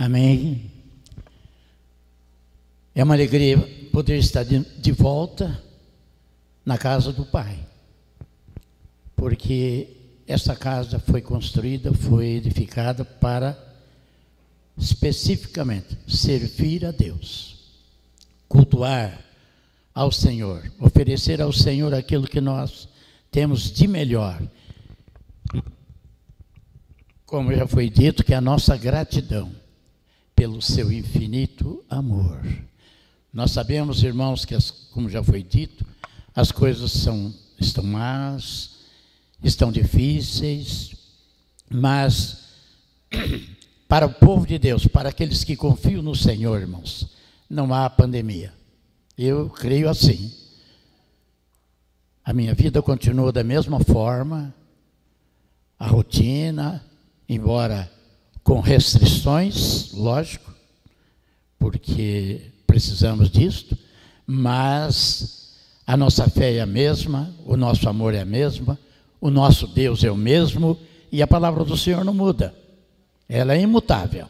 [0.00, 0.72] Amém.
[2.94, 3.58] É uma alegria
[3.92, 5.62] poder estar de, de volta
[6.64, 7.58] na casa do Pai,
[9.14, 9.88] porque
[10.26, 13.54] essa casa foi construída, foi edificada para
[14.74, 17.58] especificamente servir a Deus,
[18.48, 19.22] cultuar
[19.94, 22.88] ao Senhor, oferecer ao Senhor aquilo que nós
[23.30, 24.40] temos de melhor.
[27.26, 29.59] Como já foi dito, que é a nossa gratidão
[30.40, 32.40] pelo seu infinito amor.
[33.30, 35.84] Nós sabemos, irmãos, que, as, como já foi dito,
[36.34, 38.78] as coisas são, estão más,
[39.44, 40.96] estão difíceis,
[41.68, 42.54] mas
[43.86, 47.10] para o povo de Deus, para aqueles que confiam no Senhor, irmãos,
[47.46, 48.54] não há pandemia.
[49.18, 50.32] Eu creio assim.
[52.24, 54.54] A minha vida continua da mesma forma,
[55.78, 56.82] a rotina,
[57.28, 57.92] embora
[58.50, 60.52] com restrições, lógico,
[61.56, 63.78] porque precisamos disto,
[64.26, 65.54] mas
[65.86, 68.76] a nossa fé é a mesma, o nosso amor é a mesma,
[69.20, 70.76] o nosso Deus é o mesmo
[71.12, 72.52] e a palavra do Senhor não muda.
[73.28, 74.26] Ela é imutável.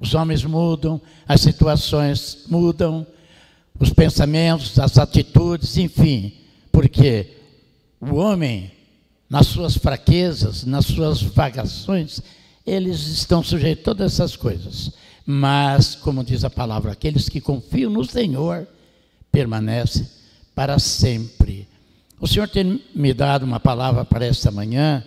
[0.00, 3.06] Os homens mudam, as situações mudam,
[3.78, 6.32] os pensamentos, as atitudes, enfim,
[6.72, 7.28] porque
[8.00, 8.72] o homem,
[9.30, 12.20] nas suas fraquezas, nas suas vagações,
[12.66, 14.92] eles estão sujeitos a todas essas coisas.
[15.24, 18.66] Mas, como diz a palavra, aqueles que confiam no Senhor
[19.30, 20.06] permanecem
[20.54, 21.68] para sempre.
[22.20, 25.04] O Senhor tem me dado uma palavra para esta manhã,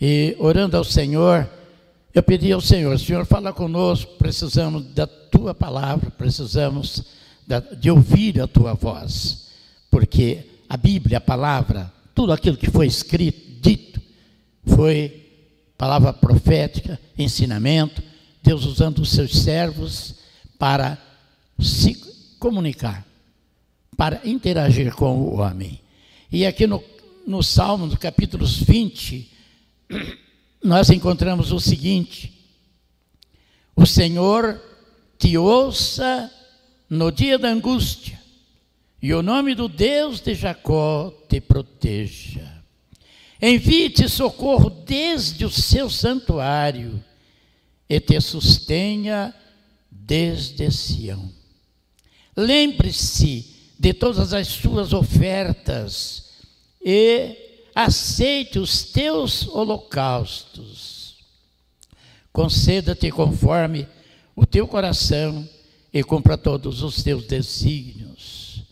[0.00, 1.48] e orando ao Senhor,
[2.14, 7.02] eu pedi ao Senhor, Senhor, fala conosco, precisamos da tua palavra, precisamos
[7.78, 9.48] de ouvir a tua voz,
[9.90, 14.00] porque a Bíblia, a palavra, tudo aquilo que foi escrito, dito,
[14.66, 15.27] foi
[15.78, 18.02] palavra profética, ensinamento,
[18.42, 20.16] Deus usando os seus servos
[20.58, 20.98] para
[21.60, 21.94] se
[22.40, 23.06] comunicar,
[23.96, 25.80] para interagir com o homem.
[26.30, 26.82] E aqui no,
[27.24, 29.30] no Salmo, no capítulo 20,
[30.62, 32.32] nós encontramos o seguinte:
[33.76, 34.60] O Senhor
[35.16, 36.30] te ouça
[36.90, 38.20] no dia da angústia,
[39.00, 42.57] e o nome do Deus de Jacó te proteja.
[43.40, 47.02] Envie-te socorro desde o seu santuário
[47.88, 49.34] e te sustenha
[49.90, 51.30] desde Sião.
[52.36, 53.46] Lembre-se
[53.78, 56.30] de todas as suas ofertas
[56.84, 57.36] e
[57.74, 61.16] aceite os teus holocaustos.
[62.32, 63.86] Conceda-te conforme
[64.34, 65.48] o teu coração
[65.92, 68.62] e cumpra todos os teus desígnios.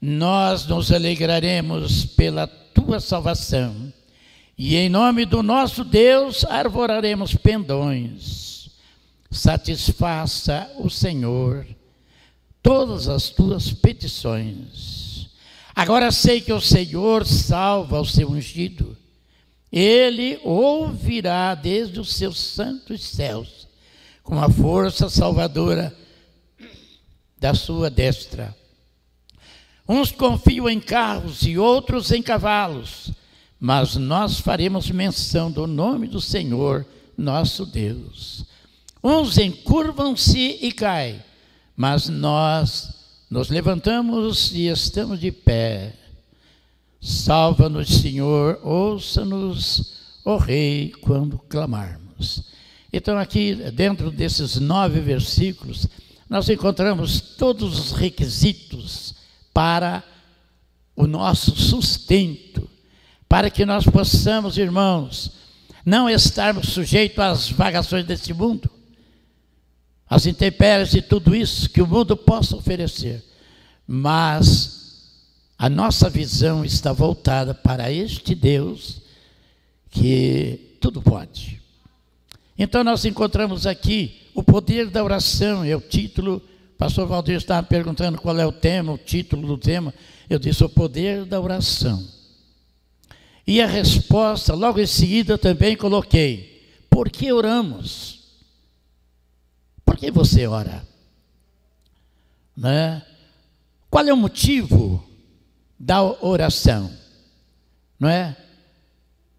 [0.00, 3.87] Nós nos alegraremos pela tua salvação
[4.58, 8.48] e em nome do nosso Deus arvoraremos pendões
[9.30, 11.66] satisfaça o Senhor
[12.62, 15.28] todas as tuas petições.
[15.74, 18.96] Agora sei que o Senhor salva o seu ungido.
[19.70, 23.68] Ele ouvirá desde os seus santos céus,
[24.22, 25.94] com a força salvadora
[27.38, 28.56] da sua destra.
[29.86, 33.12] Uns confiam em carros e outros em cavalos,
[33.60, 36.86] mas nós faremos menção do nome do Senhor,
[37.16, 38.44] nosso Deus.
[39.02, 41.22] Uns encurvam-se e caem,
[41.76, 42.94] mas nós
[43.30, 45.94] nos levantamos e estamos de pé.
[47.00, 52.42] Salva-nos, Senhor, ouça-nos, ó Rei, quando clamarmos.
[52.92, 55.86] Então, aqui, dentro desses nove versículos,
[56.28, 59.14] nós encontramos todos os requisitos
[59.52, 60.02] para
[60.96, 62.67] o nosso sustento,
[63.28, 65.32] para que nós possamos, irmãos,
[65.84, 68.70] não estarmos sujeitos às vagações desse mundo,
[70.08, 73.22] as intempéries e tudo isso que o mundo possa oferecer.
[73.86, 75.12] Mas
[75.58, 79.02] a nossa visão está voltada para este Deus
[79.90, 81.60] que tudo pode.
[82.58, 86.42] Então nós encontramos aqui o poder da oração, é o título.
[86.76, 89.92] Pastor Valdir estava perguntando qual é o tema, o título do tema.
[90.30, 92.17] Eu disse o poder da oração.
[93.48, 98.18] E a resposta, logo em seguida, também coloquei: por que oramos?
[99.86, 100.86] Por que você ora?
[102.54, 103.02] Né?
[103.88, 105.02] Qual é o motivo
[105.80, 106.92] da oração?
[107.98, 108.36] Não é?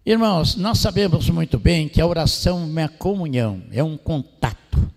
[0.04, 4.90] Irmãos, nós sabemos muito bem que a oração é uma comunhão, é um contato.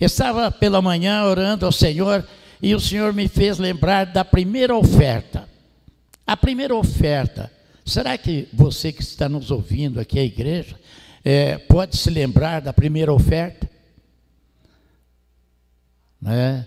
[0.00, 2.26] Eu estava pela manhã orando ao Senhor
[2.60, 5.48] e o Senhor me fez lembrar da primeira oferta.
[6.26, 7.54] A primeira oferta.
[7.84, 10.78] Será que você que está nos ouvindo aqui, a igreja,
[11.22, 13.70] é, pode se lembrar da primeira oferta?
[16.20, 16.66] Né?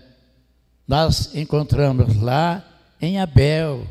[0.86, 2.64] Nós encontramos lá
[3.00, 3.86] em Abel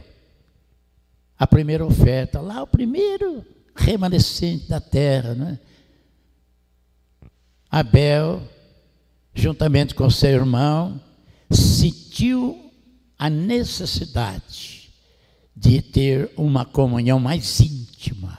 [1.37, 3.45] a primeira oferta, lá o primeiro
[3.75, 5.35] remanescente da terra.
[5.35, 5.59] Né?
[7.69, 8.41] Abel,
[9.33, 10.99] juntamente com seu irmão,
[11.51, 12.71] sentiu
[13.19, 14.76] a necessidade
[15.59, 18.37] de ter uma comunhão mais íntima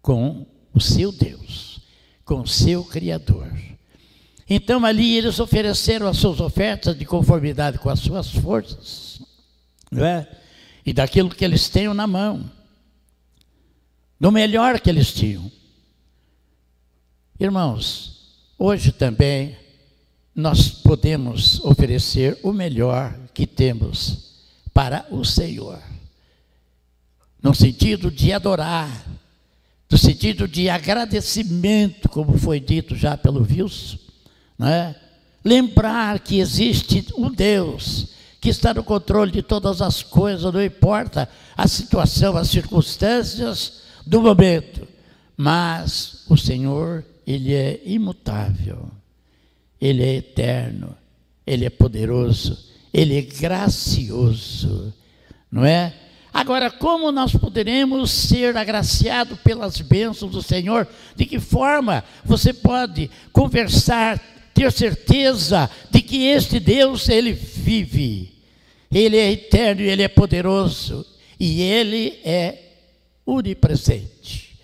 [0.00, 1.80] com o seu Deus,
[2.24, 3.52] com o seu Criador.
[4.48, 9.20] Então ali eles ofereceram as suas ofertas de conformidade com as suas forças,
[9.90, 10.26] não é?
[10.84, 12.50] E daquilo que eles tinham na mão,
[14.18, 15.52] do melhor que eles tinham.
[17.38, 19.58] Irmãos, hoje também
[20.34, 24.26] nós podemos oferecer o melhor que temos
[24.72, 25.82] para o Senhor,
[27.46, 29.06] no sentido de adorar,
[29.88, 33.98] no sentido de agradecimento, como foi dito já pelo Wilson,
[34.58, 34.96] né?
[35.44, 38.08] lembrar que existe um Deus
[38.40, 44.20] que está no controle de todas as coisas, não importa a situação, as circunstâncias do
[44.20, 44.84] momento,
[45.36, 48.90] mas o Senhor, Ele é imutável,
[49.80, 50.96] Ele é eterno,
[51.46, 52.58] Ele é poderoso,
[52.92, 54.92] Ele é gracioso,
[55.48, 55.94] não é?
[56.36, 60.86] Agora, como nós poderemos ser agraciados pelas bênçãos do Senhor?
[61.16, 64.22] De que forma você pode conversar
[64.52, 68.34] ter certeza de que este Deus, ele vive,
[68.92, 71.06] ele é eterno, ele é poderoso
[71.40, 72.64] e ele é
[73.24, 74.58] onipresente.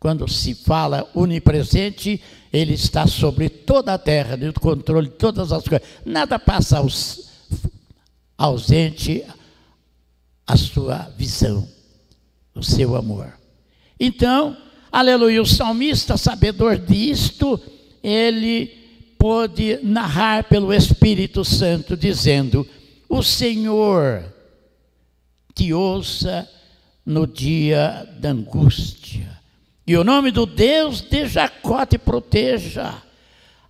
[0.00, 5.68] Quando se fala onipresente, ele está sobre toda a terra, no controle de todas as
[5.68, 5.86] coisas.
[6.06, 7.28] Nada passa aos,
[8.38, 9.22] ausente
[10.48, 11.68] a sua visão,
[12.54, 13.34] o seu amor.
[14.00, 14.56] Então,
[14.90, 17.60] aleluia, o salmista, sabedor disto,
[18.02, 18.66] ele
[19.18, 22.66] pôde narrar pelo Espírito Santo, dizendo:
[23.10, 24.24] O Senhor
[25.54, 26.48] te ouça
[27.04, 29.38] no dia da angústia.
[29.86, 33.02] E o nome do Deus de Jacó te proteja.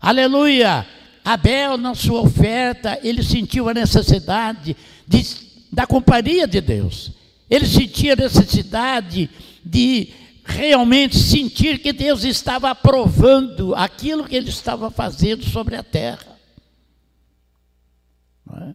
[0.01, 0.87] Aleluia!
[1.25, 4.77] Abel, na sua oferta, ele sentiu a necessidade
[5.07, 5.48] de,
[5.79, 7.13] da companhia de Deus.
[7.49, 9.31] Ele sentia necessidade
[9.65, 10.13] de
[10.45, 16.37] realmente sentir que Deus estava aprovando aquilo que ele estava fazendo sobre a terra.
[18.55, 18.75] É?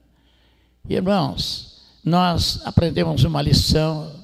[0.87, 4.23] Irmãos, nós aprendemos uma lição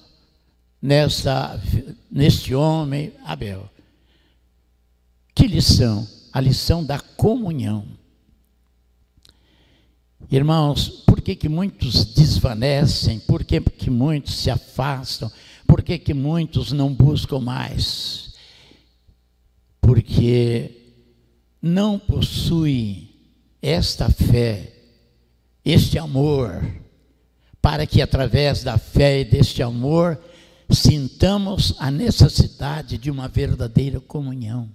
[0.81, 1.61] nessa,
[2.09, 3.69] neste homem, Abel.
[5.35, 6.07] Que lição?
[6.31, 7.85] A lição da comunhão.
[10.31, 13.19] Irmãos, que, que muitos desvanecem?
[13.19, 15.31] Por que, que muitos se afastam?
[15.67, 18.33] Por que, que muitos não buscam mais?
[19.79, 20.71] Porque
[21.61, 23.09] não possuem
[23.61, 24.73] esta fé,
[25.63, 26.65] este amor,
[27.61, 30.19] para que através da fé e deste amor
[30.71, 34.67] sintamos a necessidade de uma verdadeira comunhão.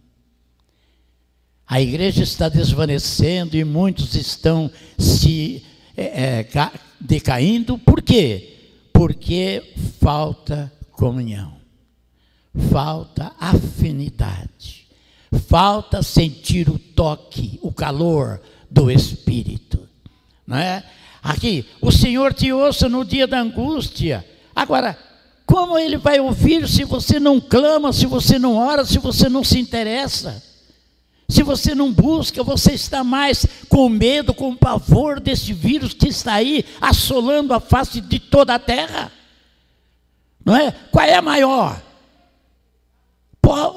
[1.67, 5.65] A igreja está desvanecendo e muitos estão se
[5.97, 6.71] é, é,
[7.01, 8.57] decaindo, por quê?
[8.93, 11.55] Porque falta comunhão,
[12.71, 14.87] falta afinidade,
[15.49, 19.89] falta sentir o toque, o calor do Espírito.
[20.47, 20.85] Não é?
[21.23, 24.25] Aqui, o Senhor te ouça no dia da angústia.
[24.55, 24.97] Agora,
[25.47, 29.43] como Ele vai ouvir se você não clama, se você não ora, se você não
[29.43, 30.43] se interessa?
[31.35, 36.35] Se você não busca, você está mais com medo, com pavor desse vírus que está
[36.35, 39.11] aí assolando a face de toda a terra.
[40.45, 40.71] Não é?
[40.93, 41.83] Qual é a maior?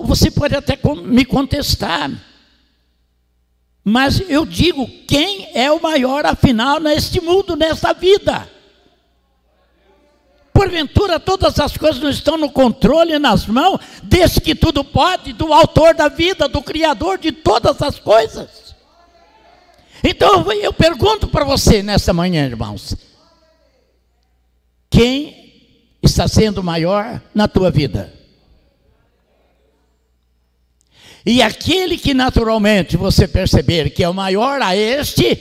[0.03, 2.11] Você pode até me contestar.
[3.83, 8.47] Mas eu digo, quem é o maior afinal neste mundo, nesta vida?
[10.57, 15.31] Porventura todas as coisas não estão no controle e nas mãos desse que tudo pode,
[15.31, 18.75] do autor da vida, do criador de todas as coisas.
[20.03, 22.95] Então eu pergunto para você nesta manhã, irmãos:
[24.89, 25.53] quem
[26.01, 28.11] está sendo maior na tua vida.
[31.23, 35.35] E aquele que naturalmente você perceber que é o maior a este,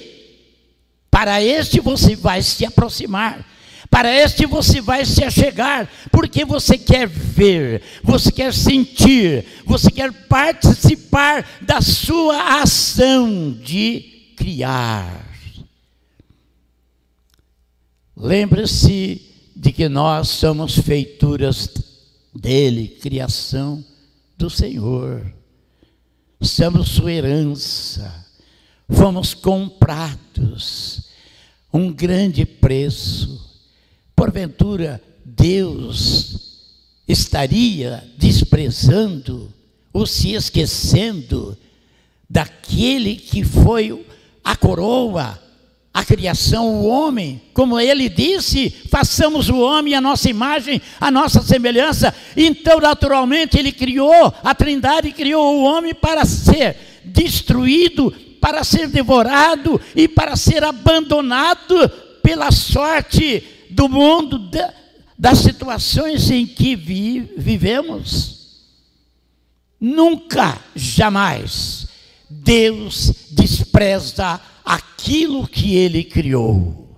[1.11, 3.56] para este você vai se aproximar.
[3.91, 10.13] Para este você vai se achegar, porque você quer ver, você quer sentir, você quer
[10.13, 15.27] participar da sua ação de criar.
[18.17, 19.21] Lembre-se
[19.55, 21.69] de que nós somos feituras
[22.35, 23.85] dele, criação
[24.37, 25.35] do Senhor.
[26.41, 28.25] Somos sua herança.
[28.89, 31.11] fomos comprados,
[31.73, 33.46] um grande preço.
[34.17, 36.47] Porventura, Deus
[37.07, 39.53] estaria desprezando
[39.93, 41.57] ou se esquecendo
[42.29, 44.05] daquele que foi
[44.43, 45.41] a coroa,
[45.93, 47.43] a criação, o homem.
[47.53, 52.15] Como ele disse, façamos o homem a nossa imagem, a nossa semelhança.
[52.37, 59.81] Então, naturalmente, ele criou, a Trindade criou o homem para ser destruído, para ser devorado
[59.95, 61.89] e para ser abandonado
[62.23, 64.51] pela sorte do mundo,
[65.19, 68.65] das situações em que vivemos.
[69.79, 71.87] Nunca, jamais,
[72.31, 76.97] Deus despreza aquilo que Ele criou.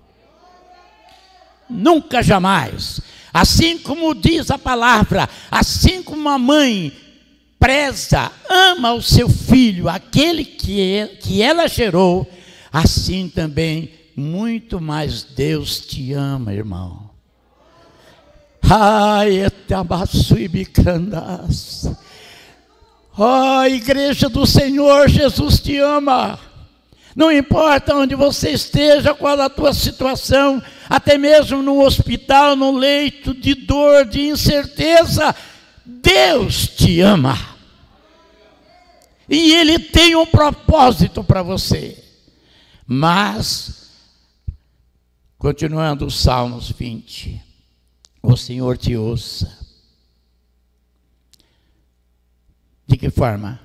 [1.69, 3.01] Nunca, jamais.
[3.35, 6.93] Assim como diz a palavra, assim como a mãe
[7.59, 12.25] preza, ama o seu filho, aquele que, que ela gerou,
[12.73, 17.09] assim também, muito mais Deus te ama, irmão.
[18.69, 21.89] Ai, etabassuibicrandas.
[23.17, 26.37] Ó oh, igreja do Senhor, Jesus te ama.
[27.15, 33.33] Não importa onde você esteja, qual a tua situação, até mesmo no hospital, no leito
[33.33, 35.33] de dor, de incerteza,
[35.85, 37.39] Deus te ama.
[39.29, 42.03] E Ele tem um propósito para você.
[42.87, 43.78] Mas,
[45.39, 47.41] continuando os Salmos 20,
[48.23, 49.59] o Senhor te ouça
[52.89, 53.61] De que forma?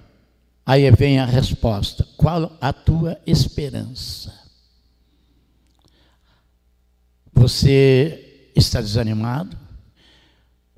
[0.65, 4.37] Aí vem a resposta: qual a tua esperança?
[7.31, 9.57] Você está desanimado?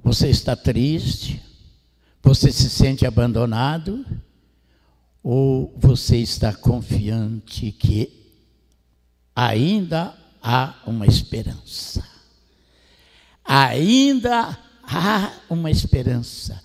[0.03, 1.41] Você está triste?
[2.21, 4.05] Você se sente abandonado?
[5.23, 8.31] Ou você está confiante que
[9.35, 12.07] ainda há uma esperança?
[13.43, 16.61] Ainda há uma esperança.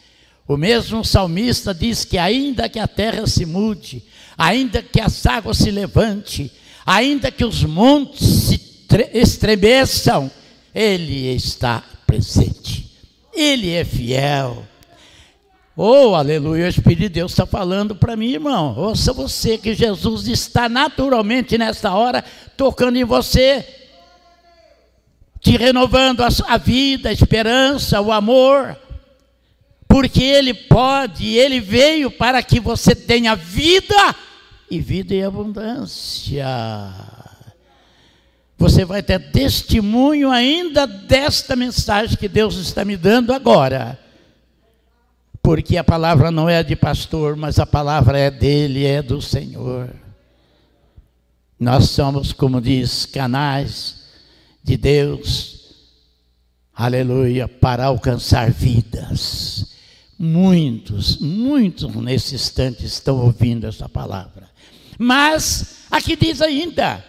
[0.47, 4.03] O mesmo salmista diz que ainda que a terra se mude,
[4.37, 6.53] ainda que as águas se levante,
[6.85, 8.61] ainda que os montes se
[9.15, 10.31] estremeçam,
[10.75, 12.91] ele está presente.
[13.33, 14.67] Ele é fiel.
[15.83, 18.77] Oh, aleluia, o Espírito de Deus está falando para mim, irmão.
[18.77, 22.23] Ouça você que Jesus está naturalmente nesta hora
[22.55, 23.65] tocando em você,
[25.41, 28.77] te renovando a, a vida, a esperança, o amor
[29.89, 34.15] porque Ele pode, Ele veio para que você tenha vida
[34.71, 36.47] e vida em abundância.
[38.59, 44.10] Você vai ter testemunho ainda desta mensagem que Deus está me dando agora.
[45.43, 49.91] Porque a palavra não é de pastor, mas a palavra é dele, é do Senhor.
[51.59, 54.05] Nós somos, como diz, canais
[54.63, 55.75] de Deus,
[56.75, 59.75] aleluia, para alcançar vidas.
[60.19, 64.49] Muitos, muitos nesse instante estão ouvindo essa palavra.
[64.99, 67.03] Mas aqui diz ainda: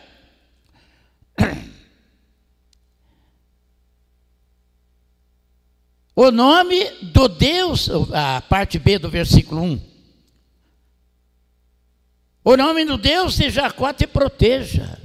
[6.21, 9.81] o nome do Deus, a parte B do versículo 1.
[12.43, 14.99] O nome do Deus de Jacó te proteja.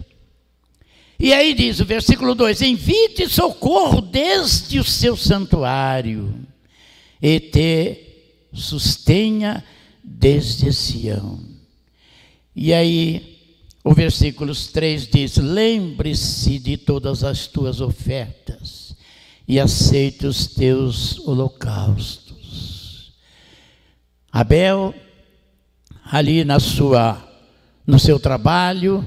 [1.18, 6.46] E aí diz o versículo 2: Envie socorro desde o seu santuário
[7.20, 7.98] e te
[8.52, 9.64] sustenha
[10.04, 11.40] desde Sião.
[12.54, 13.38] E aí,
[13.82, 18.85] o versículo 3 diz: Lembre-se de todas as tuas ofertas
[19.46, 23.12] e aceite os teus holocaustos.
[24.32, 24.94] Abel,
[26.04, 27.22] ali na sua,
[27.86, 29.06] no seu trabalho,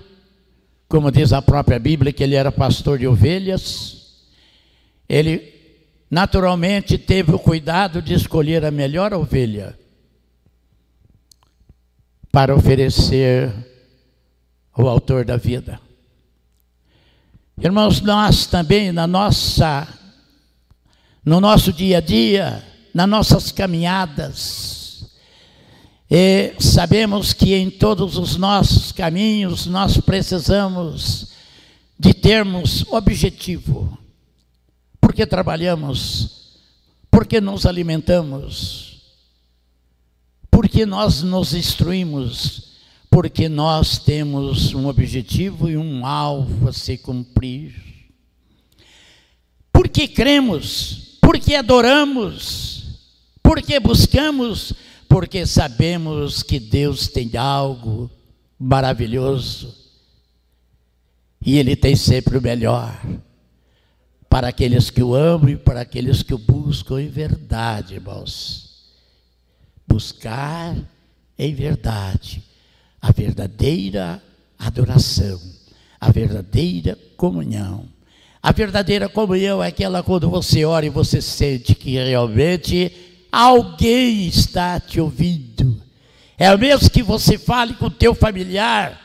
[0.88, 4.26] como diz a própria Bíblia, que ele era pastor de ovelhas,
[5.08, 5.54] ele
[6.10, 9.78] naturalmente teve o cuidado de escolher a melhor ovelha
[12.32, 13.52] para oferecer
[14.72, 15.80] ao autor da vida.
[17.62, 19.99] Irmãos, nós também na nossa
[21.30, 25.06] no nosso dia a dia, nas nossas caminhadas,
[26.10, 31.28] e sabemos que em todos os nossos caminhos nós precisamos
[32.00, 33.96] de termos objetivo.
[35.00, 36.58] Porque trabalhamos,
[37.12, 39.00] porque nos alimentamos,
[40.50, 42.72] porque nós nos instruímos,
[43.08, 47.76] porque nós temos um objetivo e um alvo a se cumprir.
[49.72, 53.02] Porque cremos, porque adoramos,
[53.44, 54.74] porque buscamos,
[55.08, 58.10] porque sabemos que Deus tem algo
[58.58, 59.76] maravilhoso.
[61.46, 63.00] E Ele tem sempre o melhor
[64.28, 68.90] para aqueles que o amam e para aqueles que o buscam em verdade, irmãos.
[69.88, 70.76] Buscar
[71.38, 72.42] em verdade
[73.00, 74.20] a verdadeira
[74.58, 75.40] adoração,
[76.02, 77.86] a verdadeira comunhão.
[78.42, 82.92] A verdadeira comunhão é aquela quando você ora e você sente que realmente
[83.32, 85.82] alguém está te ouvindo.
[86.38, 88.98] É o mesmo que você fale com o teu familiar,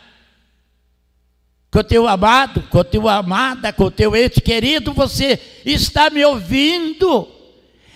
[1.68, 6.10] com o teu amado, com a tua amada, com o teu ente querido, você está
[6.10, 7.28] me ouvindo.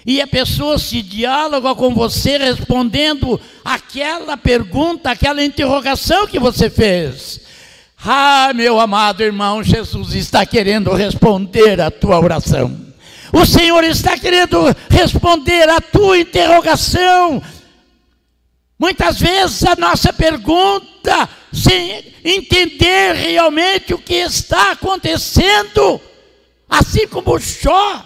[0.04, 7.47] E a pessoa se dialoga com você respondendo aquela pergunta, aquela interrogação que você fez.
[8.04, 12.88] Ah, meu amado irmão, Jesus está querendo responder a tua oração.
[13.32, 17.42] O Senhor está querendo responder a tua interrogação.
[18.78, 26.00] Muitas vezes a nossa pergunta, sem entender realmente o que está acontecendo,
[26.68, 28.04] assim como Jó,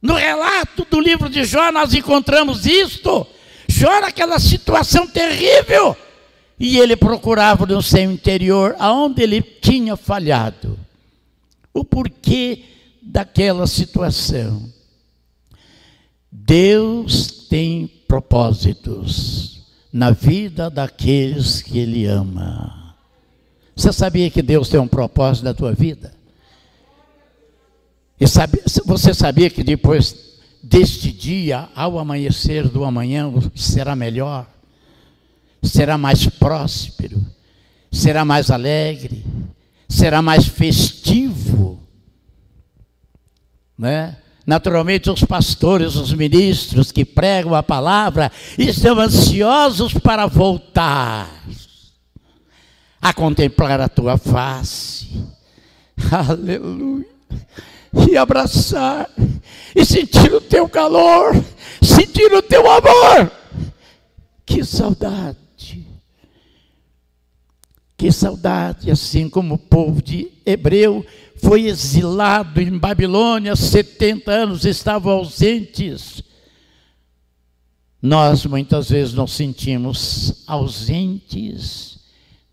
[0.00, 3.26] no relato do livro de Jó, nós encontramos isto.
[3.68, 5.96] Jó era aquela situação terrível.
[6.60, 10.78] E ele procurava no seu interior aonde ele tinha falhado.
[11.72, 12.64] O porquê
[13.00, 14.70] daquela situação.
[16.30, 19.62] Deus tem propósitos
[19.92, 22.94] na vida daqueles que Ele ama.
[23.74, 26.12] Você sabia que Deus tem um propósito na tua vida?
[28.20, 34.46] E sabe, você sabia que depois deste dia, ao amanhecer do amanhã, será melhor?
[35.62, 37.24] Será mais próspero,
[37.90, 39.24] será mais alegre,
[39.88, 41.80] será mais festivo.
[43.76, 44.16] Né?
[44.46, 51.30] Naturalmente, os pastores, os ministros que pregam a palavra estão ansiosos para voltar
[53.00, 55.08] a contemplar a tua face.
[56.10, 57.06] Aleluia.
[58.08, 59.10] E abraçar,
[59.74, 61.32] e sentir o teu calor,
[61.82, 63.30] sentir o teu amor.
[64.46, 65.36] Que saudade.
[67.96, 71.04] Que saudade, assim como o povo de Hebreu
[71.36, 76.22] foi exilado em Babilônia, 70 anos estavam ausentes.
[78.00, 82.00] Nós muitas vezes nos sentimos ausentes,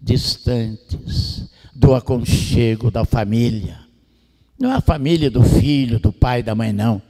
[0.01, 3.79] distantes do aconchego da família.
[4.59, 7.01] Não é a família do filho, do pai, da mãe, não.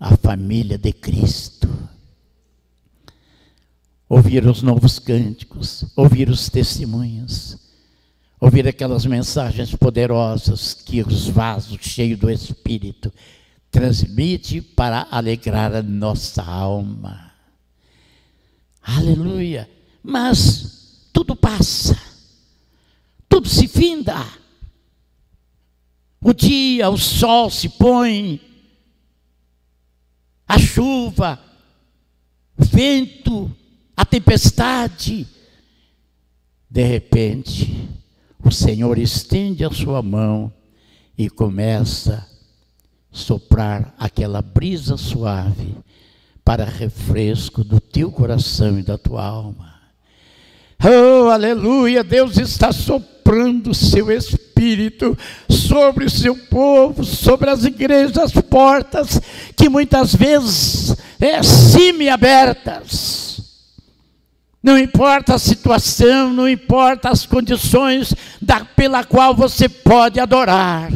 [0.00, 1.68] A família de Cristo
[4.14, 7.58] ouvir os novos cânticos, ouvir os testemunhos,
[8.40, 13.12] ouvir aquelas mensagens poderosas que os vasos cheios do Espírito
[13.72, 17.32] transmite para alegrar a nossa alma.
[18.80, 19.68] Aleluia!
[20.00, 21.98] Mas tudo passa,
[23.28, 24.14] tudo se finda.
[26.20, 28.40] O dia, o sol se põe,
[30.46, 31.42] a chuva,
[32.56, 33.50] o vento,
[33.96, 35.26] a tempestade.
[36.68, 37.88] De repente,
[38.42, 40.52] o Senhor estende a sua mão
[41.16, 42.34] e começa a
[43.10, 45.76] soprar aquela brisa suave
[46.44, 49.74] para refresco do teu coração e da tua alma.
[50.82, 52.02] Oh, aleluia!
[52.04, 55.16] Deus está soprando o seu espírito
[55.48, 59.20] sobre o seu povo, sobre as igrejas, as portas
[59.56, 63.23] que muitas vezes é semi-abertas
[64.64, 70.90] não importa a situação, não importa as condições da, pela qual você pode adorar,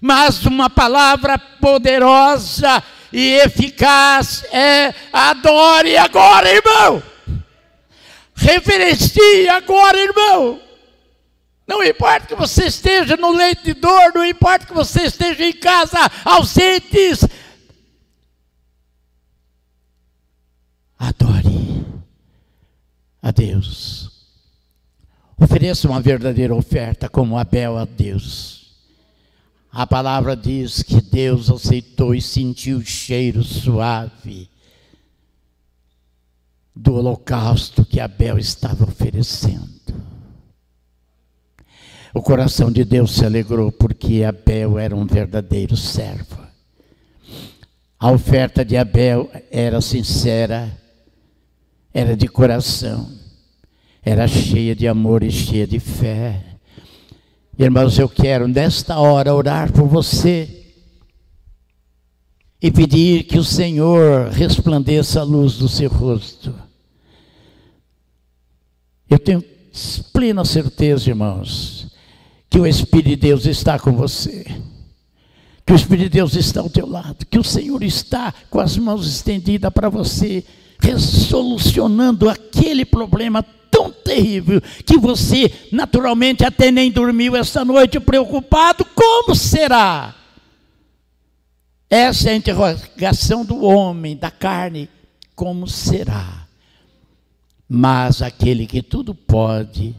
[0.00, 7.02] mas uma palavra poderosa e eficaz é adore agora, irmão.
[8.34, 10.58] Reverencie agora, irmão.
[11.66, 15.52] Não importa que você esteja no leito de dor, não importa que você esteja em
[15.52, 17.28] casa ausentes.
[20.98, 21.42] Adore
[23.22, 24.08] a Deus.
[25.36, 28.76] Ofereça uma verdadeira oferta como Abel a Deus.
[29.72, 34.48] A palavra diz que Deus aceitou e sentiu o cheiro suave
[36.76, 39.72] do holocausto que Abel estava oferecendo.
[42.14, 46.46] O coração de Deus se alegrou porque Abel era um verdadeiro servo.
[47.98, 50.70] A oferta de Abel era sincera,
[51.92, 53.21] era de coração,
[54.02, 56.42] era cheia de amor e cheia de fé.
[57.56, 60.74] Irmãos, eu quero nesta hora orar por você
[62.60, 66.52] e pedir que o Senhor resplandeça a luz do seu rosto.
[69.08, 69.44] Eu tenho
[70.12, 71.92] plena certeza, irmãos,
[72.50, 74.44] que o Espírito de Deus está com você.
[75.64, 78.76] Que o Espírito de Deus está ao teu lado, que o Senhor está com as
[78.76, 80.44] mãos estendidas para você,
[80.80, 83.44] resolucionando aquele problema
[83.82, 90.14] tão terrível que você naturalmente até nem dormiu esta noite preocupado, como será?
[91.88, 94.88] Essa é a interrogação do homem, da carne,
[95.34, 96.46] como será?
[97.68, 99.94] Mas aquele que tudo pode,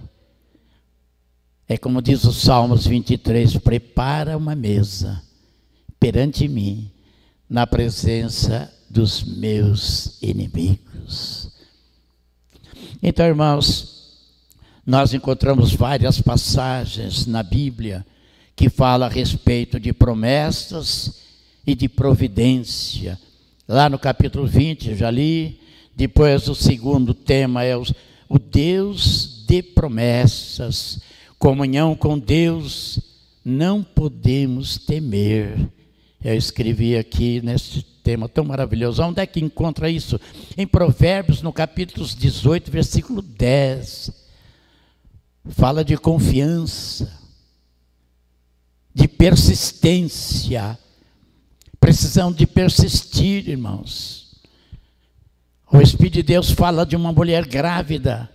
[1.68, 5.22] é como diz o Salmos 23, prepara uma mesa
[6.00, 6.92] perante mim,
[7.50, 11.53] na presença dos meus inimigos.
[13.06, 14.14] Então, irmãos,
[14.88, 18.06] nós encontramos várias passagens na Bíblia
[18.56, 21.20] que falam a respeito de promessas
[21.68, 23.20] e de providência.
[23.68, 25.60] Lá no capítulo 20, já li.
[25.94, 27.84] Depois, o segundo tema é o,
[28.40, 31.02] Deus de promessas.
[31.38, 33.02] Comunhão com Deus,
[33.44, 35.70] não podemos temer
[36.24, 39.02] eu escrevi aqui nesse tema tão maravilhoso.
[39.02, 40.20] Onde é que encontra isso?
[40.58, 44.12] Em Provérbios, no capítulo 18, versículo 10.
[45.50, 47.12] Fala de confiança,
[48.94, 50.78] de persistência.
[51.80, 54.36] Precisamos de persistir, irmãos.
[55.72, 58.30] O Espírito de Deus fala de uma mulher grávida.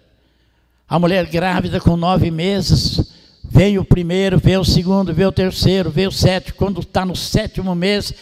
[0.88, 3.16] A mulher grávida com nove meses
[3.50, 6.56] Vem o primeiro, vem o segundo, vem o terceiro, vem o sétimo.
[6.56, 8.12] Quando está no sétimo mês,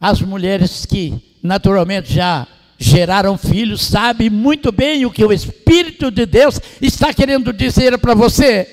[0.00, 2.46] as mulheres que naturalmente já
[2.78, 8.14] geraram filhos sabem muito bem o que o Espírito de Deus está querendo dizer para
[8.14, 8.68] você.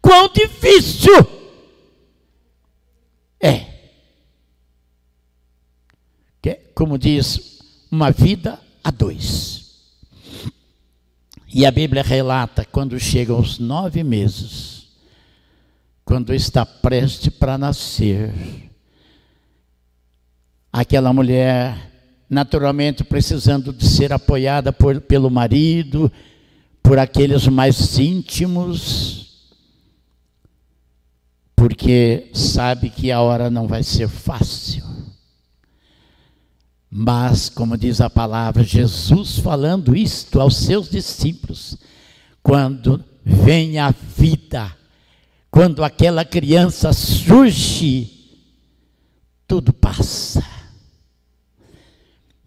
[0.00, 1.26] Quão difícil
[3.40, 3.70] é.
[6.80, 9.82] Como diz, uma vida a dois.
[11.52, 14.88] E a Bíblia relata quando chegam os nove meses,
[16.02, 18.32] quando está prestes para nascer,
[20.72, 21.90] aquela mulher,
[22.28, 26.10] naturalmente precisando de ser apoiada por, pelo marido,
[26.82, 29.48] por aqueles mais íntimos,
[31.54, 34.84] porque sabe que a hora não vai ser fácil.
[36.90, 41.76] Mas, como diz a palavra, Jesus falando isto aos seus discípulos,
[42.42, 44.74] quando vem a vida,
[45.50, 48.38] quando aquela criança surge,
[49.46, 50.44] tudo passa.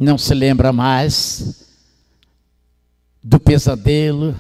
[0.04, 1.66] Não se lembra mais
[3.24, 4.36] do pesadelo,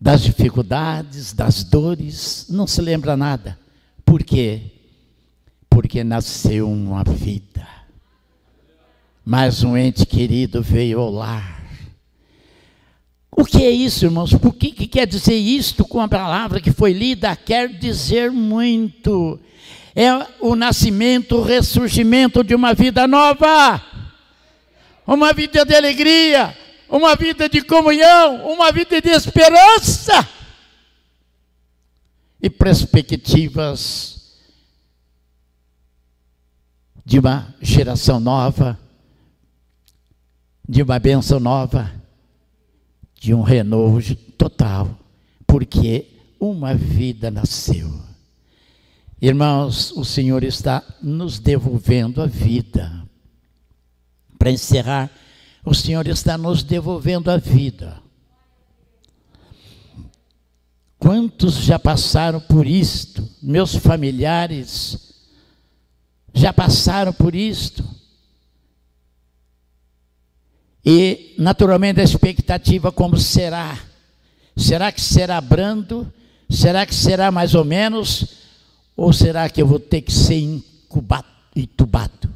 [0.00, 3.58] das dificuldades, das dores, não se lembra nada.
[4.04, 4.60] Por quê?
[5.68, 7.76] Porque nasceu uma vida
[9.28, 11.60] mas um ente querido veio ao lar.
[13.28, 14.32] O que é isso, irmãos?
[14.32, 17.34] Por que, que quer dizer isto com a palavra que foi lida?
[17.34, 19.40] Quer dizer muito.
[19.96, 23.82] É o nascimento, o ressurgimento de uma vida nova,
[25.06, 26.56] uma vida de alegria,
[26.88, 30.28] uma vida de comunhão, uma vida de esperança
[32.42, 34.40] e perspectivas
[37.04, 38.78] de uma geração nova
[40.68, 41.92] de uma benção nova,
[43.14, 44.98] de um renovo total,
[45.46, 46.06] porque
[46.40, 48.00] uma vida nasceu.
[49.20, 53.05] Irmãos, o Senhor está nos devolvendo a vida.
[54.38, 55.10] Para encerrar,
[55.64, 58.00] o Senhor está nos devolvendo a vida.
[60.98, 63.28] Quantos já passaram por isto?
[63.42, 65.14] Meus familiares
[66.32, 67.82] já passaram por isto
[70.84, 73.76] e, naturalmente, a expectativa como será.
[74.56, 76.12] Será que será brando?
[76.48, 78.24] Será que será mais ou menos?
[78.96, 82.35] Ou será que eu vou ter que ser incubado, entubado?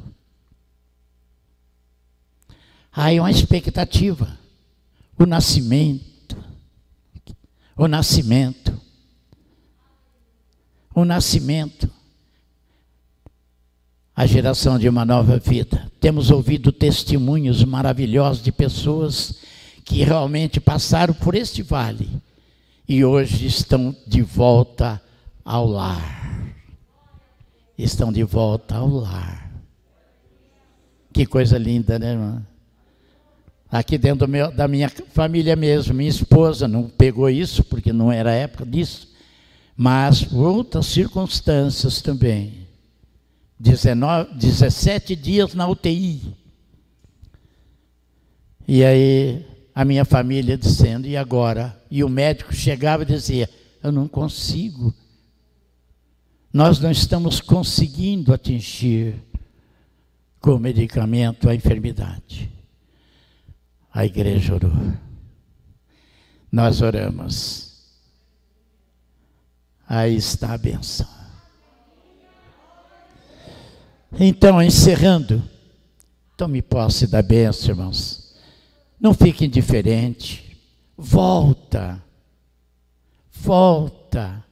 [2.91, 4.37] Aí uma expectativa.
[5.17, 6.37] O nascimento.
[7.77, 8.79] O nascimento.
[10.93, 11.89] O nascimento
[14.21, 15.89] a geração de uma nova vida.
[15.99, 19.39] Temos ouvido testemunhos maravilhosos de pessoas
[19.83, 22.07] que realmente passaram por este vale
[22.87, 25.01] e hoje estão de volta
[25.43, 26.55] ao lar.
[27.75, 29.51] Estão de volta ao lar.
[31.11, 32.45] Que coisa linda, né, irmã?
[33.71, 38.33] Aqui dentro meu, da minha família mesmo, minha esposa não pegou isso, porque não era
[38.33, 39.07] época disso,
[39.77, 42.67] mas outras circunstâncias também
[43.57, 46.35] 19, 17 dias na UTI.
[48.67, 51.79] E aí a minha família dizendo, e agora?
[51.89, 53.49] E o médico chegava e dizia,
[53.81, 54.93] eu não consigo.
[56.51, 59.15] Nós não estamos conseguindo atingir
[60.41, 62.60] com o medicamento a enfermidade.
[63.93, 64.71] A igreja orou.
[66.51, 67.71] Nós oramos.
[69.87, 71.07] Aí está a benção.
[74.19, 75.43] Então, encerrando,
[76.37, 78.35] tome posse da benção, irmãos.
[78.99, 80.57] Não fique indiferente.
[80.97, 82.01] Volta.
[83.31, 84.45] Volta.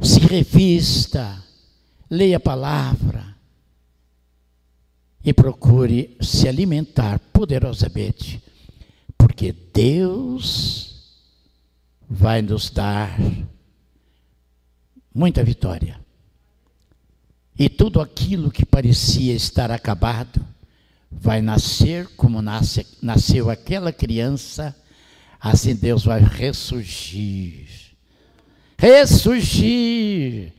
[0.00, 1.42] Se revista.
[2.10, 3.31] Leia a palavra.
[5.24, 8.42] E procure se alimentar poderosamente.
[9.16, 10.92] Porque Deus
[12.08, 13.18] vai nos dar
[15.14, 16.00] muita vitória.
[17.58, 20.44] E tudo aquilo que parecia estar acabado
[21.10, 24.74] vai nascer como nasce, nasceu aquela criança,
[25.38, 27.68] assim Deus vai ressurgir.
[28.78, 30.52] Ressurgir.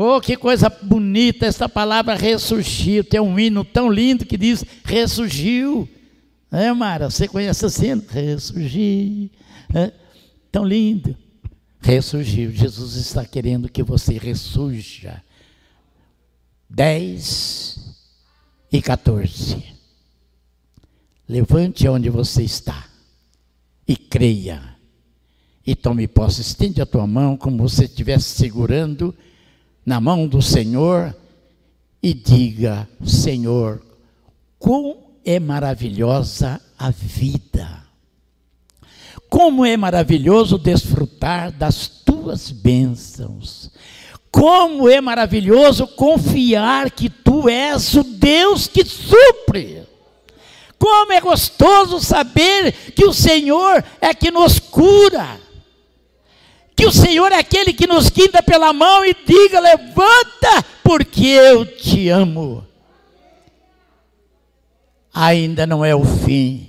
[0.00, 3.02] Oh, que coisa bonita essa palavra ressurgir.
[3.02, 5.88] Tem um hino tão lindo que diz ressurgiu.
[6.52, 8.00] É, Mara, você conhece assim?
[8.08, 9.28] Ressurgir.
[9.74, 9.92] É,
[10.52, 11.16] tão lindo.
[11.80, 12.52] Ressurgiu.
[12.52, 15.20] Jesus está querendo que você ressurja
[16.70, 17.96] 10
[18.70, 19.64] e 14.
[21.28, 22.86] Levante onde você está
[23.86, 24.62] e creia.
[25.66, 26.40] E tome posse.
[26.40, 29.12] Estende a tua mão como se estivesse segurando
[29.88, 31.16] na mão do Senhor
[32.02, 33.80] e diga: Senhor,
[34.58, 37.84] quão é maravilhosa a vida.
[39.30, 43.70] Como é maravilhoso desfrutar das tuas bênçãos.
[44.30, 49.84] Como é maravilhoso confiar que tu és o Deus que supre.
[50.78, 55.47] Como é gostoso saber que o Senhor é que nos cura.
[56.78, 61.66] Que o Senhor é aquele que nos guinda pela mão e diga: levanta, porque eu
[61.66, 62.64] te amo.
[65.12, 66.68] Ainda não é o fim.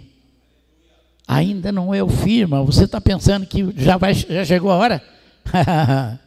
[1.28, 2.66] Ainda não é o fim, irmão.
[2.66, 5.04] Você está pensando que já, vai, já chegou a hora?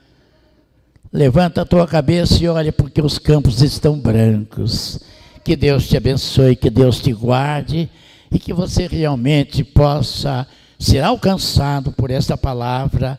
[1.12, 5.00] Levanta a tua cabeça e olha, porque os campos estão brancos.
[5.42, 7.90] Que Deus te abençoe, que Deus te guarde
[8.30, 10.46] e que você realmente possa
[10.78, 13.18] ser alcançado por esta palavra,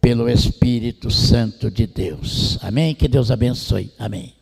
[0.00, 2.58] pelo Espírito Santo de Deus.
[2.62, 2.94] Amém?
[2.94, 3.90] Que Deus abençoe.
[3.98, 4.35] Amém.